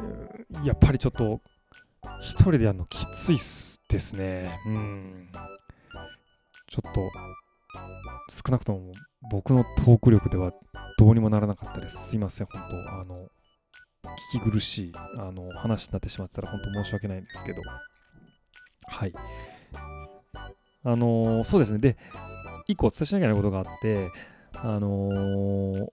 [0.00, 1.42] えー、やっぱりちょっと、
[2.22, 4.58] 一人でやるのきついっすですね。
[4.66, 5.28] うん。
[6.68, 7.00] ちょっと、
[8.30, 8.92] 少なくとも
[9.30, 10.54] 僕のトーク力では
[10.98, 12.08] どうにもならなかったです。
[12.08, 13.14] すいません、本当あの、
[14.32, 17.60] 聞き苦しいあの話になってしまったら本当申し訳ないんですけど。
[18.86, 19.12] はい。
[20.84, 21.78] あのー、そうですね。
[21.78, 21.98] で、
[22.68, 24.10] 一個お伝えしなきゃいけないことがあって、
[24.54, 25.88] あのー、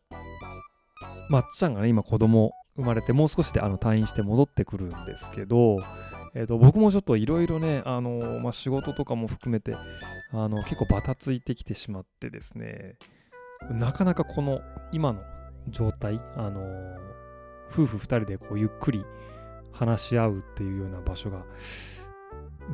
[1.29, 5.77] まっちゃんがね、今子供生まれて、もう少しであの退院して戻ってくるんですけど、
[6.35, 9.73] えーと、僕もちょっといろいろね、あのー、まあ、仕事とかも含めて、
[10.31, 12.97] あの結構バタついてきてしまってですね、
[13.71, 14.59] なかなかこの
[14.91, 15.21] 今の
[15.69, 16.61] 状態、あの
[17.71, 19.05] 夫婦2人でこうゆっくり
[19.71, 21.45] 話し合うっていうような場所が、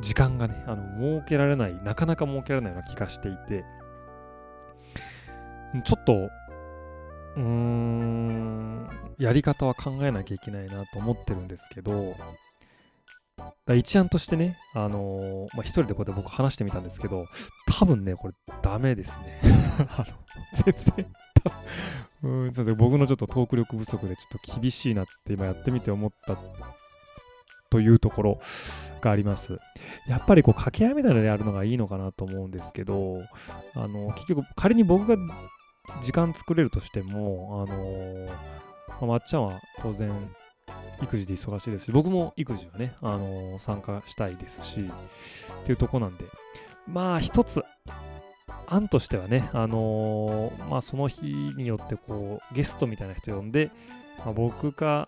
[0.00, 3.64] 時間がね、あの、設けられない、なかなか設けられないような気がしていて、
[5.84, 12.14] ちょっと、うーん、やり方は考えなきゃいけないなと思ってるんですけど、
[13.64, 17.26] だ一案としてね、あのー、まあ、一人でこうやって僕話してみたんですけど、
[17.66, 19.40] 多分ね、これダメですね。
[19.96, 20.06] あの、
[20.64, 21.06] 全然、
[22.22, 26.36] うん、ちょっと僕のちょっとトーク力不足でちょっと厳しいなって今やってみて思った
[27.70, 28.40] というところ
[29.00, 29.58] があります。
[30.08, 33.22] やっぱりこう掛け合いみたいなのでやるのがいいのかなと思うんですけど、
[33.74, 35.16] あの結局仮に僕が
[36.02, 38.26] 時間作れるとしても、あの
[38.88, 40.10] まあ、まっちゃんは当然
[41.02, 46.24] 育児で忙しいですし、僕も育児はね、あの参加したいですし、っていうとこなんで、
[46.86, 47.62] まあ一つ
[48.66, 53.70] 案としてはね、あのー、まあ、その日によってこうゲストみたいな人呼んで、
[54.24, 55.06] まあ、僕か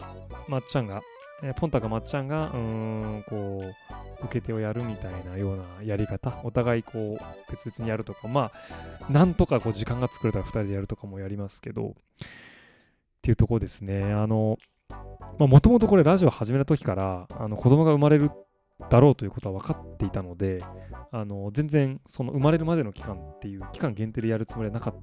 [0.49, 1.03] まっちゃんが
[1.45, 8.53] えー、ポンタかまっちゃんが、うーん、こう、受け手をやるみたいなようなやり方、お互いこう、別々にやるとか、ま
[9.09, 11.95] あ、なんとかこう、時間が作れたら2人でやるとかもやりますけど、っ
[13.23, 14.13] ていうとこですね。
[14.13, 14.59] あの、
[15.39, 18.31] もともとこれラジオ始めた時から、あの、子供が生まれる
[18.91, 20.63] だろうということは分かっていたので、
[21.11, 24.95] あの、全然、その生まれるまでの期間っていう、期間限定でやるつもりはなかっ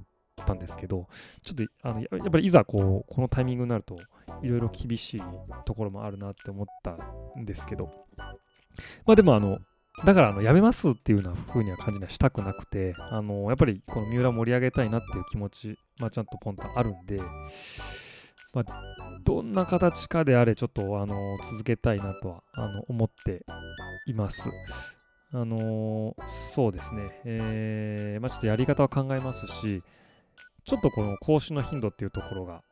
[0.46, 1.08] たんですけど、
[1.42, 3.96] ちょっと、あのやっぱりいざこう、このタイミングになると、
[4.42, 5.22] いろいろ厳しい
[5.64, 6.96] ところもあるなって思った
[7.38, 7.90] んですけど、
[9.06, 9.58] まあでもあの、
[10.04, 17.18] だからあの、やめますっていうような風には感じにはしたくなくて、あの、やっぱりこの三浦盛り上げたいなっていう気持ち、まあちゃんとポンとあるんで、
[18.54, 18.64] まあ、
[19.24, 23.44] どんな形かであれ、ちょっとあの、続けたいなとは、あの、思って
[24.06, 24.50] います。
[25.34, 29.82] あのそうですね、えー、まあちょっとやり方は考えますし、
[30.64, 32.62] ちょっとこの講師の頻度っていうところが、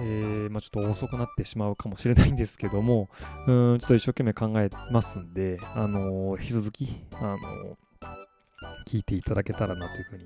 [0.00, 3.08] えー、まあ、ちょっと遅くなってしまうかもしれないんですけども、
[3.48, 7.78] うんちょっと一生懸命考えますんで、あのー、引き続き、あの、
[8.86, 10.24] 聞いていただけたらなというふうに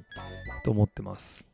[0.65, 1.49] と思ってます。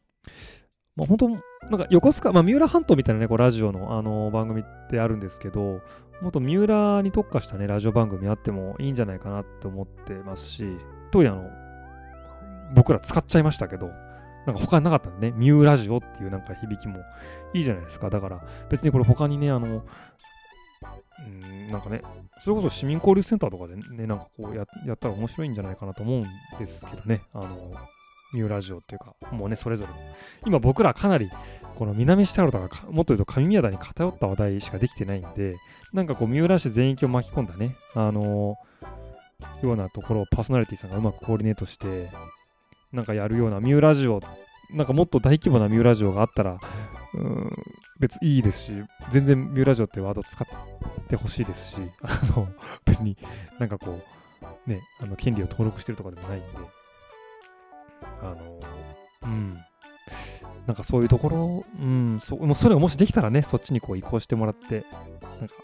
[0.97, 1.41] まあ、本当、なん
[1.79, 5.83] か横須賀、まあ、三浦半島みたいなね、こうラジオの、あの番組ってあるんですけど、
[6.23, 10.79] もっと三浦に特化したね、ラジオ番組あってもいいんじゃないかなって思ってますし、
[11.11, 11.51] 当時あの、
[12.75, 13.91] 僕ら使っちゃいましたけど、
[14.47, 17.01] なんか他になかったんでね、ミューラジオっていうなんか響きも
[17.53, 18.11] いいじゃないですか。
[18.11, 18.41] だから
[18.71, 19.85] 別にこれ他にね、あの、
[21.19, 22.01] うん、なんかね、
[22.43, 26.25] それこそ市民交流センターとかでね、なんかこうやったら面白いんじゃないかなと思うん
[26.59, 27.73] ですけどね、あの、
[28.33, 29.93] ミューラジオっていうか、もうね、それぞれ。
[30.47, 31.29] 今僕らかなり、
[31.77, 35.57] この南下原とか、もっと言うと上宮田に偏った話題しかできてないんで、
[35.93, 38.57] なんかこう、三浦市全域を巻き込んだね、あの
[39.63, 42.09] ようなところをパーソナリティさんがうまくコーディネートして、
[42.97, 44.21] なんかやるようなミューラジオ、
[44.71, 46.59] なんかもっと大規模なミューラジオがあったら、
[47.13, 47.51] うん、
[48.01, 48.73] 別にいいですし、
[49.11, 50.47] 全然ミューラジオってワード使っ
[51.07, 52.49] てほしいですし、あの、
[52.87, 53.19] 別に
[53.59, 54.01] なんかこ
[54.67, 56.47] う、ね、あの、権利を登録してるとかでもないんで、
[58.23, 58.61] あの、
[59.25, 59.59] うん、
[60.67, 64.85] なんかそういうところ、うん、そもうそれがもしできたらね、そっちにこう移行してもらって、
[65.39, 65.55] なんか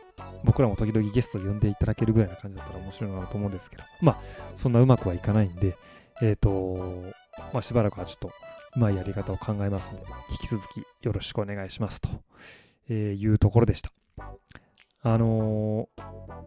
[0.44, 4.16] 僕らも時々ゲストで呼んでいただけるぐらいな感じだったら面白いなと思うんですけど、まあ、
[4.54, 5.78] そんなうまくはいかないんで、
[6.20, 7.12] えっ、ー、と、
[7.52, 8.32] まあ、しばらくはちょっと
[8.76, 12.08] うまいやり方を考えますので、引き続きよろしくお願いしますと、
[12.88, 13.92] えいうところでした。
[15.04, 16.02] あのー、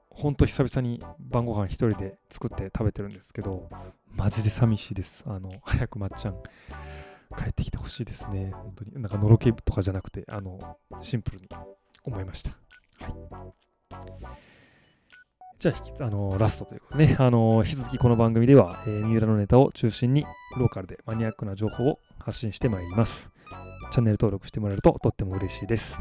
[0.09, 3.69] ほんと久々に晩ご飯一人で作って食べてるんですけど、
[4.15, 5.23] マジで寂しいです。
[5.27, 6.41] あの、早くまっちゃん
[7.37, 8.51] 帰ってきてほしいですね。
[8.53, 8.93] 本当に。
[8.93, 11.49] なんかのろけとかじゃなくて、あの、シンプルに
[12.03, 12.51] 思いました。
[13.03, 14.54] はい。
[15.59, 20.25] じゃあ、あのラストということでね、あの引き続きこの番組では、えー、三浦のネタを中心に
[20.57, 23.31] ローカルでマニアックな情報を発信してまいります。
[23.91, 25.99] チャンネル登録してもらえるととっても嬉しいです。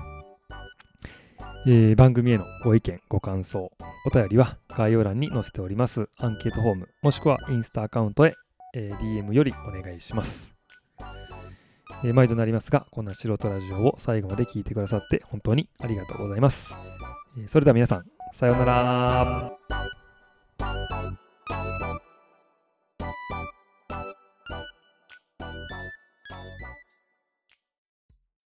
[1.66, 3.70] えー、番組へのご意見、ご感想、
[4.04, 8.34] お便りは概要欄に載せておりますアンケートフォーム、もしくはインスタアカウントへ、
[8.74, 10.54] えー、DM よりお願いします。
[12.04, 16.76] えー、毎度なりますが、こんな素人ラジオを最後まで聞いてくださって本当にありがとうございます。
[17.38, 18.04] えそれでは皆さん、
[18.34, 19.63] さようなら。